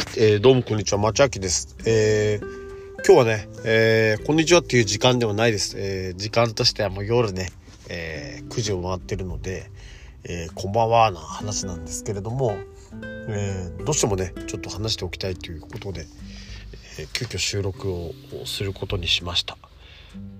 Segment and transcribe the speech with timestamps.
[0.00, 1.76] えー、どうもこんにちは、まちあきです。
[1.84, 5.76] えー、今日はね、えー、こんにちはっていう時間ではないです。
[5.78, 7.50] え、時間としてはもう夜ね、
[7.88, 9.70] え、9時を回ってるので、
[10.24, 12.56] え、こんばんはな話なんですけれども、
[13.28, 16.06] え、どうしてもね、ちょっと話しておきたいということで、
[16.98, 18.12] え、急遽収録を
[18.46, 19.58] することにしました。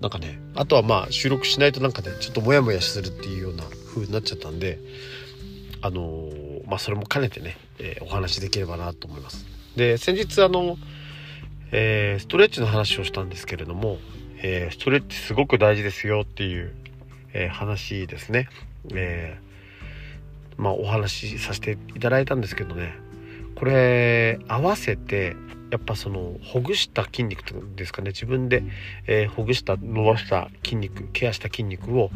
[0.01, 4.79] なんかね、あとはまあ収録しないとなんかね、ちょっとモヤモヤするっていうような風になっちゃったんで、
[5.81, 6.31] あの、
[6.71, 9.45] まあ、それも兼ねてね、えー、お話できればなと思います。
[9.75, 10.77] で先日あの、
[11.71, 13.97] えー、ストレッチの話をしたんですけれども、
[14.41, 16.73] えストレッチすごく大事ですよっていう、
[17.33, 18.47] え話ですね。
[18.93, 19.37] え
[20.57, 22.93] まあ、お話しさせていただいたんですけどね
[23.55, 25.35] これ合わせて
[25.71, 27.43] やっぱそのほぐした筋肉
[27.75, 28.63] ですかね自分で、
[29.07, 32.11] え、ほぐした伸ばした筋肉ケアした筋肉を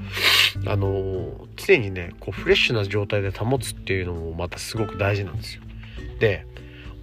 [0.65, 5.63] あの、常にねこうフレッシュな状態で保つっていうのもまたすごく大事なんですよ。
[6.20, 6.45] で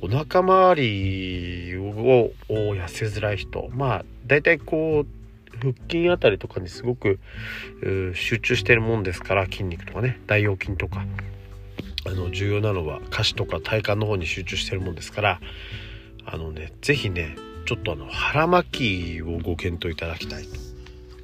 [0.00, 7.20] お腹周りを痩せづらい人まあ大体こう腹筋あたりとかにすごく
[8.14, 11.04] 集中してるもんですから筋肉とかね大腰筋とか
[12.04, 15.40] あの重要なのは下肢とか体幹の方に集中してるもんですから
[16.24, 20.48] あのね是非ねちょっとあの腹巻きをご検討いただきたいと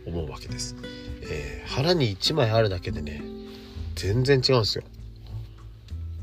[0.06, 0.76] 思うわけです、
[1.30, 3.22] えー、腹に1枚あるだけでね
[3.94, 4.84] 全然違うんですよ。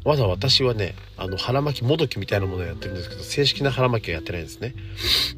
[0.03, 4.75] まだ私はねあの腹巻きもどきみたいなものをやってるんですけど正式な腹巻きはやってないんですね。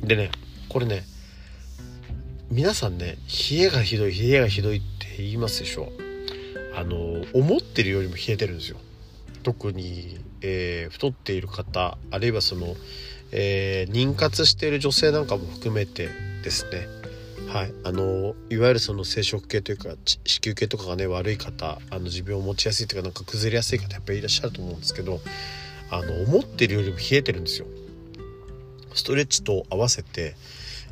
[0.04, 0.32] でね
[0.70, 1.04] これね
[2.52, 3.18] 皆さんね
[3.52, 5.92] 冷えがひどい冷えがひどいって言いますでしょ。
[6.76, 8.78] あの思ってるよりも冷えてるんですよ。
[9.44, 12.76] 特に、えー、太っている方あるいはその
[13.32, 16.10] えー、妊活している女性なんかも含めて
[16.44, 16.88] ですね。
[17.48, 25.22] はいあのいわゆるその生殖系というか子宮系とかがね悪い方あの持病を持ちやすいというかなんか崩れやすい方やっぱりいらっしゃると思うんですけど
[25.90, 27.68] あの思ってるよりも冷えてるんですよ。
[28.94, 30.36] ストレッチと合わせて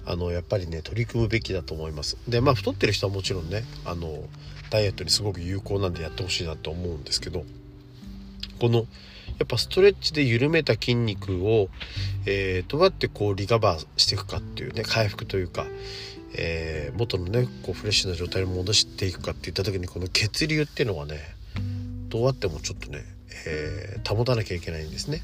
[0.05, 2.17] あのやっぱりね取り組むべきだと思います。
[2.27, 4.23] でまあ太ってる人はもちろんねあの
[4.69, 7.43] ダイエットにすごく有効なんでやってほしいなと思うんですけど
[8.59, 8.85] この
[9.39, 11.69] やっぱストレッチで緩めた筋肉を、
[12.25, 15.65] えー、どうやってこうリカバーしていくかっていうね回復というか、
[16.37, 21.19] えー、元のねこうフレッシュな状態に戻していくかっていった時にこの血流っていうのはね
[22.09, 22.99] どうやってもちょっとね、
[23.47, 25.21] えー、保たなきゃいけないんですね。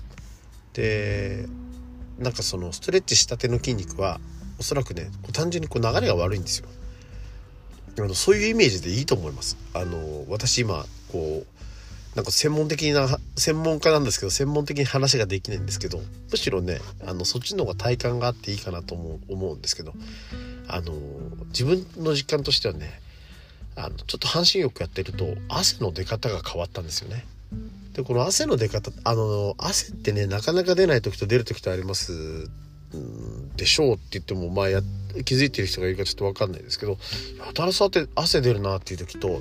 [0.73, 1.45] で
[2.17, 4.19] なんかそのストレッチしたての筋肉は
[4.59, 6.67] おそらくね単純にこう流れが悪いんですよ。
[7.97, 9.57] あのそういうイメージでいいと思います。
[9.73, 11.47] あの私今こう
[12.15, 13.07] なんか専門的な
[13.37, 15.99] 専門家なんですけど専門的に話ができないんですけど
[16.29, 19.93] むしろねあのそっちの方が体感があっていいかなと思う思うんですけど
[20.67, 20.93] あの
[21.47, 22.99] 自分の実感としてはね
[23.75, 27.25] あのちょっと半身浴やってると汗の出方が変わったんですよね。
[27.93, 32.49] でこの汗の出方あの汗ってねなかなか出ない時と出る時とあります
[33.55, 34.81] でしょうって言ってもまあや
[35.25, 36.97] 気づいてる人がいるかちょっと分かんないですけど
[37.45, 39.37] やたらさって汗出るなっていう時とも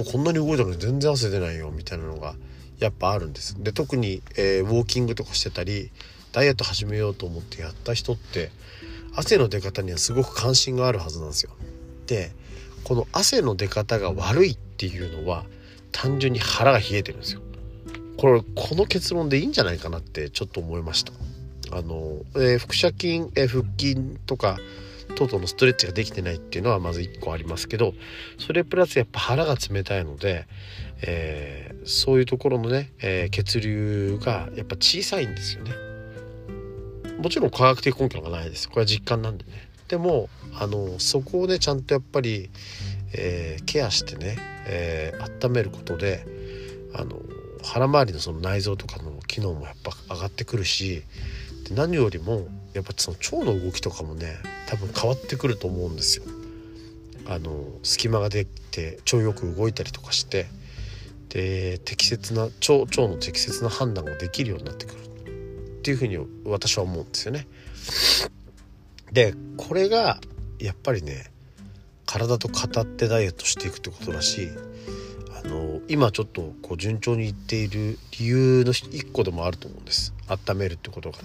[0.00, 2.34] うこんなに動いたのに全然汗出ないよみたいなのが
[2.78, 3.62] やっぱあるんです。
[3.62, 5.90] で特に、えー、ウォーキングとかしてたり
[6.32, 8.50] ダイエット始めようと思ってやった人って
[9.14, 11.50] 汗の出方にはすごく関心があるはずなんですよ。
[12.06, 12.30] で
[12.84, 15.44] この汗の出方が悪いっていうのは
[15.92, 17.40] 単純に腹が冷えてるんですよ。
[18.16, 21.12] これこの結論でいいんじゃないかなってちょっと思いました。
[21.72, 23.96] あの、えー、腹斜筋、えー、腹筋
[24.26, 24.58] とか
[25.14, 27.94] 等々のストレッチができてないっていうのはまず1個ありますけど
[28.38, 30.46] それプラスやっぱ腹が冷たいので、
[31.02, 35.72] えー、そういうところのね、え、血流がやっぱ小さいんですよね。
[37.18, 39.68] もちろん科学的根拠がないですこれは実感なんでね。
[39.88, 42.50] でもあのそこをねちゃんとやっぱり、
[43.12, 44.36] えー、ケアしてね、
[44.66, 46.24] えー、温めることで
[46.94, 47.16] あの
[47.64, 51.02] 腹周りのその内臓とかの機能もやっぱ上がってくるし
[51.68, 54.36] で何よりもやっぱその腸の動きとかもね
[54.66, 56.24] 多分変わってくると思うんですよ。
[57.26, 60.46] あの隙間ができて腸よく動いたりとかして
[61.28, 64.98] で適切な腸腸の適切な判断ができるようになってくる
[65.78, 67.46] っていうふうに私は思うんですよね。
[69.12, 70.20] でこれが
[70.58, 71.30] やっぱりね
[72.06, 74.48] 体と語ってダイエットしていくってことだし
[75.44, 81.18] あの今ちょっとこう順調にいっている理由の一個でもあると思うんです温めるってことが。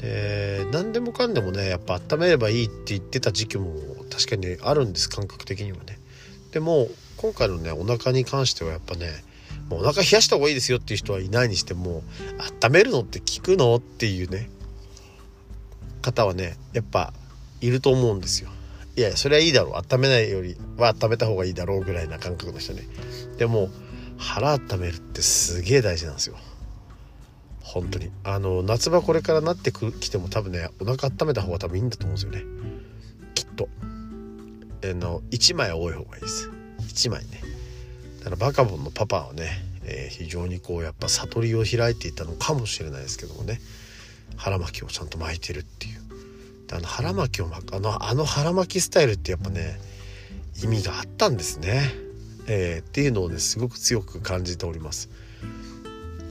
[0.00, 3.74] で何でもかんでもねやっぱ温めればいいって言ってた時期も
[4.10, 5.98] 確かにあるんです感覚的にはね。
[6.52, 6.88] でも
[7.18, 9.12] 今回のねお腹に関してはやっぱね
[9.68, 12.02] もうお腹冷やした方がいいですよっていう人はいないにしても
[12.62, 14.48] 温めるのって効くのっていうね
[16.00, 17.12] 方はねやっぱ
[17.60, 18.50] いると思うんですよ。
[18.96, 22.82] いやそれはいいだろう温めないよりは温めた方がいいだろうぐらいな感覚の人ね
[23.38, 23.68] でも
[24.18, 26.36] 腹温めるってすげえ大事なんですよ
[27.72, 28.10] 本当に。
[28.24, 32.42] あの夏場これからなってきても多分ねお腹温めた方が多分いいんだと思うんですよね。
[33.34, 33.68] きっと。
[34.82, 36.50] あの1枚多い方がいいです。
[36.80, 37.42] 1枚ね。
[38.18, 39.50] だからバカボンのパパはね、
[39.84, 43.60] えー、非常にこうやっぱ悟りを開いていたのかもしれないですけどもね。
[44.36, 46.00] 腹巻きをちゃんと巻いてるっていう。
[46.72, 49.78] あの腹巻きを巻くあのあの腹巻きスタイルってやっぱね
[50.62, 51.82] 意味があったんですね、
[52.46, 55.08] えー、っていうのをねすごく強く感じております。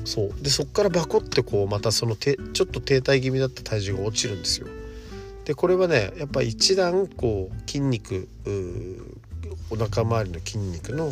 [0.06, 0.34] そう。
[0.42, 4.68] でそっからバコってこうまたそのてちょっと停滞気味だった体重が落ちるんですよ。
[5.46, 8.28] でこれはねやっぱ一段こう筋肉
[9.72, 11.12] お腹周りの筋肉の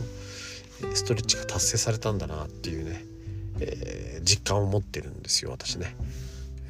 [0.93, 3.03] ストレッチが達成されたんだなっていうね、
[3.59, 5.95] えー、実感を持ってるんですよ私ね。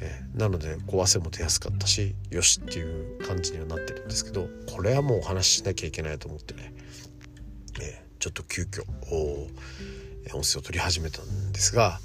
[0.00, 6.72] えー、なのでこう汗も出やすかったしよしっていう感じにはなってるんですけどこれはもうお話ししなきゃいけないと思ってね、
[7.80, 8.84] えー、ちょっと急遽
[10.34, 11.98] 音声を取り始めたんですが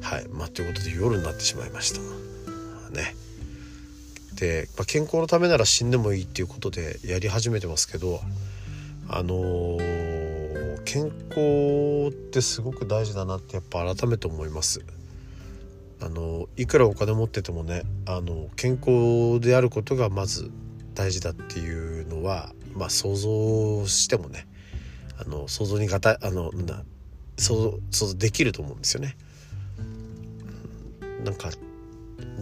[0.00, 2.00] はいまあということで夜になってしまいました
[2.94, 3.14] ね。
[4.34, 8.20] で、まあ、健康のためなら死んでもいいっていうことでやり始めてますけど
[9.08, 14.80] あのー、健康ってすごく大事だなってやっぱ改めて思います。
[16.02, 20.50] あのいくらお金持っててもねあの健康であることがまず
[20.94, 24.46] 大事だっていうのはまあ想像してもね
[25.18, 26.82] あの想像にがたあのな
[27.40, 29.16] 想像できると思うんですよね。
[31.24, 31.50] なんか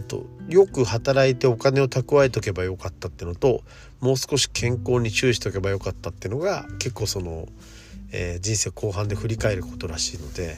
[0.07, 3.61] とよく働いてお金を蓄えとけばよかったってのと
[4.01, 7.47] もう少し健康に注意しておけばよかったっていうのが結構その、
[8.11, 10.57] えー、人生後半で振り返ることらしいので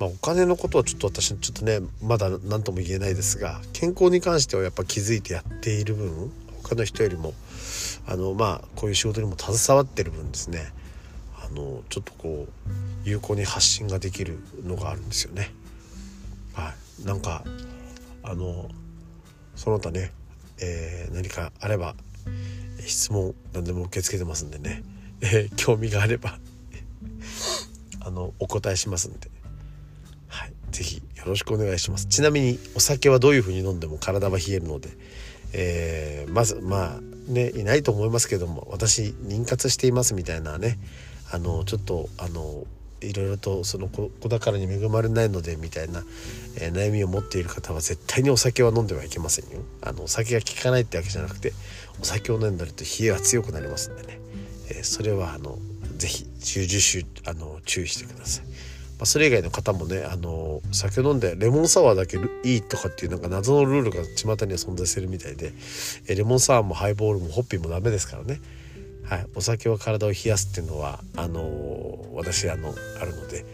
[0.00, 6.32] まあ、お金のことはちょっと私ちょっとねまだ何とも言えないですが健康に関してはやっぱ気づいてやっている分
[6.64, 7.32] 他の人よりも
[8.06, 10.72] あのまあこういう仕事にも携わってる分ですね
[11.54, 12.68] のちょっとこう
[13.04, 15.52] 有効に発信ができるのがあるんですよね。
[16.52, 17.44] はい、なんか
[18.22, 18.68] あの
[19.56, 20.12] その他ね、
[20.60, 21.94] えー、何かあれば
[22.86, 24.82] 質問何でも受け付けてますんでね、
[25.20, 26.38] えー、興味があれば
[28.00, 29.34] あのお答えしますんで。
[30.74, 32.06] ぜひよろしくお願いします。
[32.06, 34.88] ちなみにお酒はどういう風に飲んでも体は冷えるので、
[35.52, 37.00] えー、まずまあ
[37.30, 40.80] ねいないと思いますけども私妊活していますみたいなね
[41.30, 42.66] あのちょっとあの
[43.00, 46.02] いろいろとその子宝に恵まれないのでみたいな、
[46.56, 49.60] えー、悩みを持っている方は絶対にお酒は飲んではいけませんよ。
[49.82, 51.52] あのお酒が効かないってわけじゃなくて
[52.00, 54.18] お酒を飲んだりと冷えは強くなりますんでね、
[54.70, 55.58] えー、それはあの
[55.96, 58.44] ぜひ重々あの注意してください。
[58.46, 62.16] まあ、それ以外の方もねあの酒飲んでレモンサワーだけ
[62.48, 65.52] いいとかっていうなんか謎のルールが巷には存在してるみたいで
[66.06, 68.40] えレモンサワーもハイボールもホッピーもダメですからね、
[69.04, 73.44] はい、お酒は体を冷やすっていうのはあの私あのあるので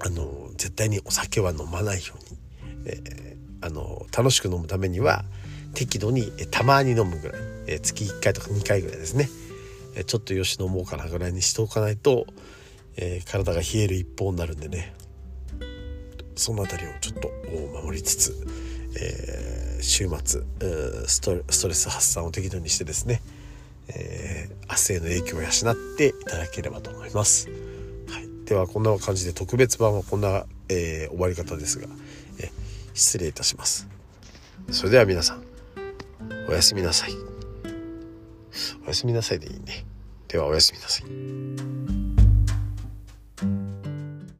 [0.00, 2.38] あの絶対にお酒は飲まないように、
[2.86, 5.24] えー、あの楽しく飲むためには
[5.74, 9.28] 適度に、えたまに飲むぐらい、え月1回とか2回ぐらいですね、
[9.94, 12.26] えちょっとよし飲もうかなぐらいにしておかないと
[13.00, 14.92] え、体が冷える一方になるんでね。
[16.34, 17.30] その辺りをちょっと
[17.82, 18.46] 守りつつ、
[19.00, 20.42] えー、週末
[21.06, 23.22] ストレス発散を適度にしてですね、
[23.88, 27.48] えー、明日への影響を養っていただければと思います。
[28.10, 31.88] はい、ではこんな感じで特別版はこんな、えー、終わり方ですが、
[32.38, 32.50] えー、
[32.94, 33.88] 失礼いたします。
[34.70, 35.42] それでは皆さん
[36.48, 37.12] おやすみなさい。
[38.84, 39.84] おやすみなさいでいいね。
[40.28, 41.02] ではおやすみなさ
[42.04, 42.07] い。